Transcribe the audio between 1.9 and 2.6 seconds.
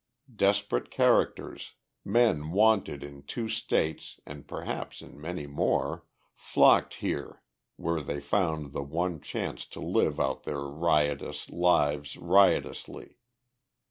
men